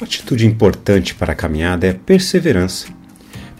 Uma 0.00 0.06
atitude 0.06 0.46
importante 0.46 1.14
para 1.14 1.32
a 1.32 1.36
caminhada 1.36 1.86
é 1.86 1.92
perseverança. 1.92 2.86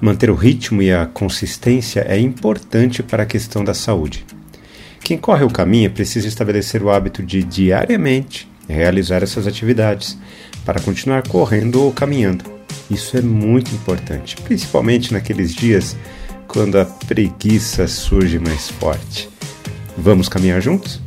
Manter 0.00 0.30
o 0.30 0.34
ritmo 0.34 0.80
e 0.80 0.90
a 0.90 1.04
consistência 1.04 2.00
é 2.08 2.18
importante 2.18 3.02
para 3.02 3.24
a 3.24 3.26
questão 3.26 3.62
da 3.62 3.74
saúde. 3.74 4.24
Quem 5.04 5.18
corre 5.18 5.44
o 5.44 5.50
caminho 5.50 5.90
precisa 5.90 6.26
estabelecer 6.26 6.82
o 6.82 6.88
hábito 6.88 7.22
de 7.22 7.42
diariamente 7.42 8.48
realizar 8.66 9.22
essas 9.22 9.46
atividades 9.46 10.16
para 10.64 10.80
continuar 10.80 11.28
correndo 11.28 11.82
ou 11.82 11.92
caminhando. 11.92 12.44
Isso 12.90 13.18
é 13.18 13.20
muito 13.20 13.74
importante, 13.74 14.34
principalmente 14.36 15.12
naqueles 15.12 15.54
dias 15.54 15.94
quando 16.48 16.78
a 16.78 16.86
preguiça 16.86 17.86
surge 17.86 18.38
mais 18.38 18.70
forte. 18.70 19.28
Vamos 19.94 20.26
caminhar 20.26 20.62
juntos? 20.62 21.02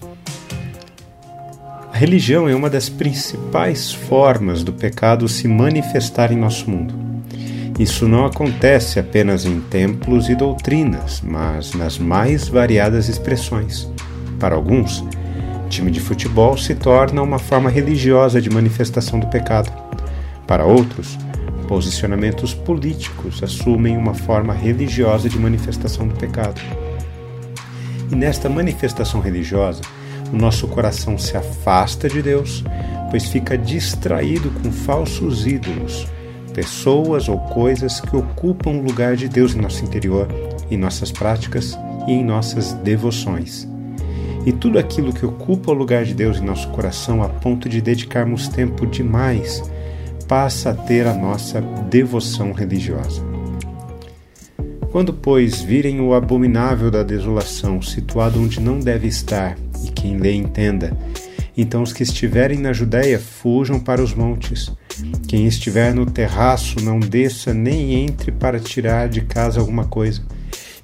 Religião 2.04 2.50
é 2.50 2.54
uma 2.54 2.70
das 2.70 2.90
principais 2.90 3.94
formas 3.94 4.62
do 4.62 4.74
pecado 4.74 5.26
se 5.30 5.48
manifestar 5.48 6.34
em 6.34 6.36
nosso 6.36 6.70
mundo. 6.70 6.94
Isso 7.80 8.10
não 8.10 8.26
acontece 8.26 9.00
apenas 9.00 9.46
em 9.46 9.62
templos 9.62 10.28
e 10.28 10.36
doutrinas, 10.36 11.22
mas 11.22 11.74
nas 11.74 11.98
mais 11.98 12.50
variadas 12.50 13.08
expressões. 13.08 13.90
Para 14.38 14.54
alguns, 14.54 15.02
time 15.70 15.90
de 15.90 16.02
futebol 16.02 16.58
se 16.58 16.76
torna 16.76 17.22
uma 17.22 17.40
forma 17.40 17.70
religiosa 17.70 18.42
de 18.42 18.50
manifestação 18.50 19.18
do 19.18 19.28
pecado. 19.28 19.72
Para 20.46 20.66
outros, 20.66 21.18
posicionamentos 21.70 22.54
políticos 22.54 23.42
assumem 23.42 23.96
uma 23.96 24.14
forma 24.14 24.54
religiosa 24.54 25.30
de 25.30 25.40
manifestação 25.40 26.06
do 26.06 26.16
pecado. 26.16 26.60
E 28.12 28.14
nesta 28.14 28.50
manifestação 28.50 29.22
religiosa, 29.22 29.80
o 30.32 30.38
nosso 30.38 30.68
coração 30.68 31.18
se 31.18 31.36
afasta 31.36 32.08
de 32.08 32.22
Deus, 32.22 32.64
pois 33.10 33.26
fica 33.26 33.58
distraído 33.58 34.50
com 34.62 34.72
falsos 34.72 35.46
ídolos, 35.46 36.08
pessoas 36.54 37.28
ou 37.28 37.38
coisas 37.40 38.00
que 38.00 38.16
ocupam 38.16 38.72
o 38.72 38.82
lugar 38.82 39.16
de 39.16 39.28
Deus 39.28 39.56
em 39.56 39.62
nosso 39.62 39.84
interior, 39.84 40.28
em 40.70 40.78
nossas 40.78 41.12
práticas 41.12 41.78
e 42.08 42.14
em 42.14 42.24
nossas 42.24 42.74
devoções. 42.74 43.68
E 44.46 44.52
tudo 44.52 44.78
aquilo 44.78 45.14
que 45.14 45.26
ocupa 45.26 45.72
o 45.72 45.76
lugar 45.76 46.04
de 46.04 46.14
Deus 46.14 46.38
em 46.38 46.46
nosso 46.46 46.68
coração 46.70 47.24
a 47.24 47.30
ponto 47.30 47.70
de 47.70 47.82
dedicarmos 47.82 48.48
tempo 48.48 48.86
demais 48.86 49.64
passa 50.28 50.72
a 50.72 50.74
ter 50.74 51.08
a 51.08 51.14
nossa 51.14 51.62
devoção 51.62 52.52
religiosa. 52.52 53.22
Quando, 54.92 55.14
pois, 55.14 55.62
virem 55.62 56.02
o 56.02 56.14
abominável 56.14 56.92
da 56.92 57.04
desolação 57.04 57.82
situado 57.82 58.40
onde 58.40 58.60
não 58.60 58.80
deve 58.80 59.08
estar, 59.08 59.58
e 59.84 59.92
quem 59.92 60.18
lê 60.18 60.34
entenda, 60.34 60.96
então 61.56 61.84
os 61.84 61.94
que 61.94 62.04
estiverem 62.04 62.58
na 62.58 62.74
Judéia 62.74 63.20
fujam 63.20 63.80
para 63.80 64.02
os 64.02 64.14
montes. 64.14 64.72
Quem 65.28 65.46
estiver 65.46 65.94
no 65.94 66.06
terraço 66.06 66.80
não 66.82 67.00
desça 67.00 67.54
nem 67.54 67.94
entre 68.06 68.32
para 68.32 68.60
tirar 68.60 69.10
de 69.10 69.22
casa 69.22 69.60
alguma 69.60 69.86
coisa 69.86 70.22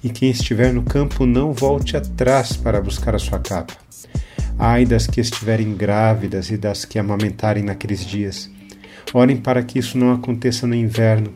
e 0.02 0.08
quem 0.08 0.30
estiver 0.30 0.72
no 0.72 0.82
campo 0.82 1.26
não 1.26 1.52
volte 1.52 1.96
atrás 1.96 2.56
para 2.56 2.80
buscar 2.80 3.14
a 3.14 3.18
sua 3.18 3.38
capa. 3.38 3.74
Ai 4.58 4.84
das 4.84 5.06
que 5.06 5.20
estiverem 5.20 5.74
grávidas 5.74 6.50
e 6.50 6.56
das 6.56 6.84
que 6.84 6.98
amamentarem 6.98 7.62
naqueles 7.62 8.04
dias. 8.04 8.50
Orem 9.12 9.36
para 9.36 9.62
que 9.62 9.78
isso 9.78 9.98
não 9.98 10.12
aconteça 10.12 10.66
no 10.66 10.74
inverno, 10.74 11.32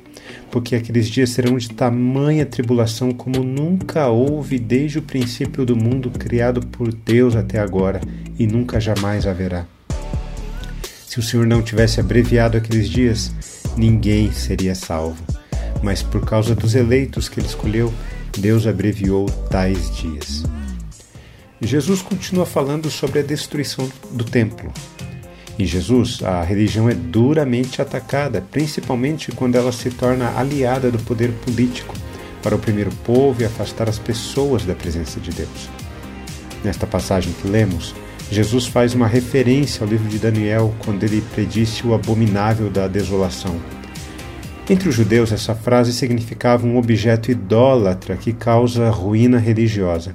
porque 0.50 0.75
aqueles 0.75 1.08
dias 1.08 1.30
serão 1.30 1.56
de 1.56 1.70
tamanha 1.70 2.47
tribulação 2.47 3.12
como 3.12 3.42
nunca 3.42 4.08
houve 4.08 4.58
desde 4.58 4.98
o 4.98 5.03
princípio 5.03 5.64
do 5.64 5.77
mundo 5.77 6.11
criado 6.11 6.64
por 6.66 6.92
Deus 6.92 7.34
até 7.34 7.58
agora, 7.58 8.00
e 8.39 8.47
nunca 8.47 8.81
jamais 8.81 9.27
haverá. 9.27 9.66
Se 11.06 11.19
o 11.20 11.22
Senhor 11.22 11.47
não 11.47 11.62
tivesse 11.62 12.00
abreviado 12.00 12.56
aqueles 12.56 12.89
dias, 12.89 13.33
ninguém 13.77 14.33
seria 14.33 14.75
salvo. 14.75 15.22
Mas 15.83 16.03
por 16.03 16.25
causa 16.25 16.55
dos 16.55 16.75
eleitos 16.75 17.28
que 17.28 17.38
ele 17.38 17.47
escolheu, 17.47 17.92
Deus 18.38 18.66
abreviou 18.66 19.27
tais 19.27 19.94
dias. 19.97 20.44
Jesus 21.60 22.03
continua 22.03 22.44
falando 22.44 22.91
sobre 22.91 23.20
a 23.20 23.22
destruição 23.22 23.91
do 24.10 24.25
templo. 24.25 24.72
Em 25.59 25.65
Jesus, 25.65 26.20
a 26.22 26.42
religião 26.42 26.88
é 26.88 26.94
duramente 26.94 27.81
atacada, 27.81 28.44
principalmente 28.50 29.31
quando 29.32 29.54
ela 29.54 29.70
se 29.72 29.91
torna 29.91 30.37
aliada 30.37 30.91
do 30.91 30.98
poder 30.98 31.31
político 31.44 31.94
para 32.42 32.56
oprimir 32.56 32.88
o 32.88 32.94
povo 32.97 33.42
e 33.42 33.44
afastar 33.44 33.88
as 33.88 33.98
pessoas 33.98 34.64
da 34.64 34.75
presença 34.75 35.20
de 35.20 35.31
Deus. 35.31 35.70
Nesta 36.64 36.87
passagem 36.87 37.32
que 37.41 37.48
lemos, 37.48 37.94
Jesus 38.31 38.66
faz 38.66 38.94
uma 38.94 39.06
referência 39.06 39.84
ao 39.84 39.88
livro 39.88 40.09
de 40.09 40.19
Daniel 40.19 40.75
quando 40.84 41.04
ele 41.04 41.22
predisse 41.34 41.87
o 41.87 41.94
abominável 41.94 42.69
da 42.69 42.88
desolação 42.88 43.60
entre 44.69 44.88
os 44.88 44.94
judeus, 44.94 45.31
essa 45.31 45.54
frase 45.54 45.93
significava 45.93 46.66
um 46.66 46.78
objeto 46.78 47.31
idólatra 47.31 48.16
que 48.16 48.32
causa 48.32 48.88
ruína 48.88 49.38
religiosa. 49.38 50.14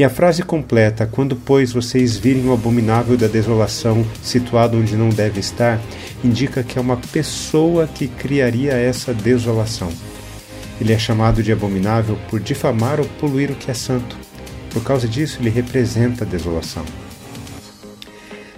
E 0.00 0.04
a 0.04 0.08
frase 0.08 0.42
completa, 0.42 1.06
quando, 1.06 1.36
pois, 1.36 1.74
vocês 1.74 2.16
virem 2.16 2.46
o 2.46 2.54
abominável 2.54 3.18
da 3.18 3.26
desolação 3.26 4.02
situado 4.22 4.78
onde 4.78 4.96
não 4.96 5.10
deve 5.10 5.40
estar, 5.40 5.78
indica 6.24 6.62
que 6.62 6.78
é 6.78 6.80
uma 6.80 6.96
pessoa 6.96 7.86
que 7.86 8.08
criaria 8.08 8.72
essa 8.72 9.12
desolação. 9.12 9.92
Ele 10.80 10.94
é 10.94 10.98
chamado 10.98 11.42
de 11.42 11.52
abominável 11.52 12.18
por 12.30 12.40
difamar 12.40 12.98
ou 12.98 13.04
poluir 13.20 13.50
o 13.50 13.54
que 13.54 13.70
é 13.70 13.74
santo. 13.74 14.16
Por 14.70 14.82
causa 14.82 15.06
disso, 15.06 15.36
ele 15.38 15.50
representa 15.50 16.24
a 16.24 16.26
desolação. 16.26 16.86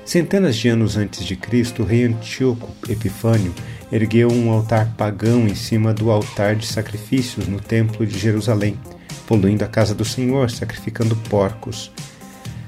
Centenas 0.05 0.55
de 0.55 0.69
anos 0.69 0.97
antes 0.97 1.25
de 1.25 1.35
Cristo, 1.35 1.83
o 1.83 1.85
rei 1.85 2.05
Antíoco 2.05 2.71
Epifânio 2.89 3.53
ergueu 3.93 4.33
um 4.33 4.51
altar 4.51 4.95
pagão 4.97 5.47
em 5.47 5.55
cima 5.55 5.93
do 5.93 6.11
altar 6.11 6.57
de 6.57 6.67
sacrifícios 6.67 7.47
no 7.47 7.61
templo 7.61 8.07
de 8.07 8.19
Jerusalém, 8.19 8.79
poluindo 9.27 9.63
a 9.65 9.69
casa 9.69 9.95
do 9.95 10.05
Senhor, 10.05 10.51
sacrificando 10.51 11.15
porcos. 11.29 11.93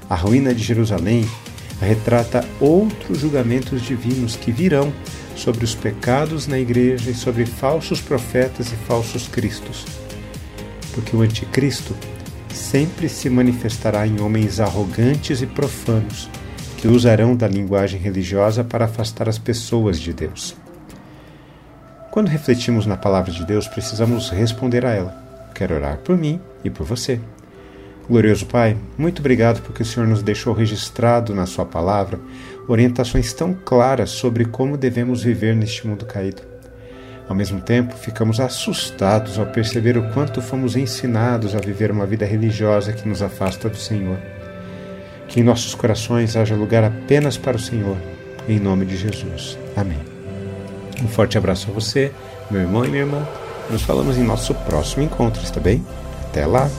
A 0.07 0.13
ruína 0.13 0.53
de 0.53 0.63
Jerusalém 0.63 1.27
retrata 1.81 2.47
outros 2.59 3.19
julgamentos 3.19 3.81
divinos 3.81 4.35
que 4.35 4.51
virão 4.51 4.93
sobre 5.35 5.65
os 5.65 5.73
pecados 5.73 6.45
na 6.45 6.59
igreja 6.59 7.09
e 7.09 7.15
sobre 7.15 7.47
falsos 7.47 7.99
profetas 7.99 8.71
e 8.71 8.75
falsos 8.87 9.27
cristos. 9.27 9.83
Porque 10.93 11.15
o 11.15 11.21
anticristo 11.21 11.95
sempre 12.53 13.09
se 13.09 13.29
manifestará 13.31 14.05
em 14.05 14.21
homens 14.21 14.59
arrogantes 14.59 15.41
e 15.41 15.47
profanos 15.47 16.29
que 16.77 16.87
usarão 16.87 17.35
da 17.35 17.47
linguagem 17.47 17.99
religiosa 17.99 18.63
para 18.63 18.85
afastar 18.85 19.27
as 19.27 19.39
pessoas 19.39 19.99
de 19.99 20.13
Deus. 20.13 20.55
Quando 22.15 22.29
refletimos 22.29 22.85
na 22.85 22.95
palavra 22.95 23.29
de 23.29 23.43
Deus, 23.43 23.67
precisamos 23.67 24.29
responder 24.29 24.85
a 24.85 24.91
ela. 24.91 25.13
Quero 25.53 25.75
orar 25.75 25.97
por 25.97 26.17
mim 26.17 26.39
e 26.63 26.69
por 26.69 26.85
você. 26.85 27.19
Glorioso 28.09 28.45
Pai, 28.45 28.77
muito 28.97 29.19
obrigado 29.19 29.61
porque 29.61 29.83
o 29.83 29.85
Senhor 29.85 30.07
nos 30.07 30.23
deixou 30.23 30.53
registrado 30.53 31.35
na 31.35 31.45
Sua 31.45 31.65
palavra 31.65 32.17
orientações 32.69 33.33
tão 33.33 33.53
claras 33.53 34.11
sobre 34.11 34.45
como 34.45 34.77
devemos 34.77 35.23
viver 35.23 35.57
neste 35.57 35.85
mundo 35.85 36.05
caído. 36.05 36.41
Ao 37.27 37.35
mesmo 37.35 37.59
tempo, 37.59 37.93
ficamos 37.97 38.39
assustados 38.39 39.37
ao 39.37 39.47
perceber 39.47 39.97
o 39.97 40.09
quanto 40.13 40.41
fomos 40.41 40.77
ensinados 40.77 41.53
a 41.53 41.59
viver 41.59 41.91
uma 41.91 42.05
vida 42.05 42.25
religiosa 42.25 42.93
que 42.93 43.09
nos 43.09 43.21
afasta 43.21 43.67
do 43.67 43.75
Senhor. 43.75 44.19
Que 45.27 45.41
em 45.41 45.43
nossos 45.43 45.75
corações 45.75 46.37
haja 46.37 46.55
lugar 46.55 46.85
apenas 46.85 47.35
para 47.37 47.57
o 47.57 47.59
Senhor. 47.59 47.97
Em 48.47 48.57
nome 48.57 48.85
de 48.85 48.95
Jesus. 48.95 49.57
Amém. 49.75 50.14
Um 51.03 51.07
forte 51.07 51.37
abraço 51.37 51.69
a 51.69 51.73
você, 51.73 52.11
meu 52.49 52.61
irmão 52.61 52.85
e 52.85 52.87
minha 52.87 53.03
irmã. 53.03 53.27
Nos 53.69 53.81
falamos 53.81 54.17
em 54.17 54.23
nosso 54.23 54.53
próximo 54.53 55.03
encontro, 55.03 55.41
está 55.43 55.59
bem? 55.59 55.85
Até 56.29 56.45
lá! 56.45 56.69